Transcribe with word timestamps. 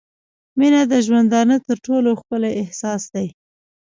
•مینه 0.59 0.81
د 0.91 0.93
ژوندانه 1.05 1.55
تر 1.67 1.77
ټولو 1.85 2.09
ښکلی 2.19 2.51
احساس 2.61 3.03
دی. 3.13 3.27